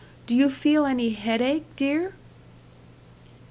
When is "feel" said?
0.49-0.87